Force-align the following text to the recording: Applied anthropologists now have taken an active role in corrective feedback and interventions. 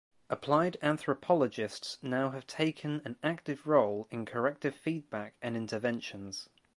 Applied 0.31 0.77
anthropologists 0.81 1.99
now 2.01 2.31
have 2.31 2.47
taken 2.47 3.03
an 3.05 3.17
active 3.21 3.67
role 3.67 4.07
in 4.09 4.25
corrective 4.25 4.73
feedback 4.73 5.35
and 5.43 5.55
interventions. 5.55 6.49